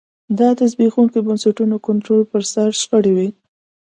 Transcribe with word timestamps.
دا 0.39 0.49
د 0.59 0.61
زبېښونکو 0.71 1.17
بنسټونو 1.27 1.75
کنټرول 1.87 2.21
پر 2.31 2.41
سر 2.51 2.69
شخړې 2.81 3.11
وې 3.17 3.29